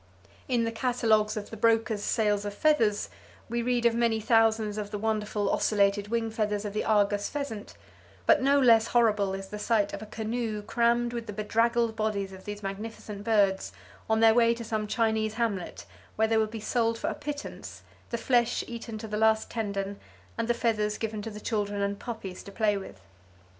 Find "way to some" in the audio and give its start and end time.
14.33-14.87